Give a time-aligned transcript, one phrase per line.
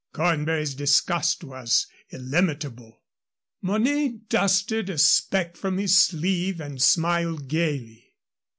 [0.13, 3.03] Cornbury's disgust was illimitable.
[3.61, 8.15] Mornay dusted a speck from his sleeve and smiled gayly.